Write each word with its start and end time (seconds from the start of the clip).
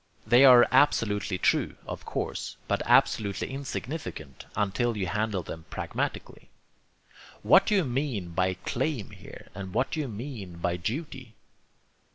They 0.25 0.43
are 0.45 0.67
absolutely 0.71 1.37
true, 1.37 1.75
of 1.85 2.05
course, 2.05 2.57
but 2.67 2.81
absolutely 2.87 3.51
insignificant 3.51 4.47
until 4.55 4.97
you 4.97 5.05
handle 5.05 5.43
them 5.43 5.65
pragmatically. 5.69 6.49
What 7.43 7.67
do 7.67 7.75
you 7.75 7.83
mean 7.85 8.29
by 8.29 8.55
'claim' 8.55 9.11
here, 9.11 9.49
and 9.53 9.75
what 9.75 9.91
do 9.91 9.99
you 9.99 10.07
mean 10.07 10.55
by 10.57 10.77
'duty'? 10.77 11.35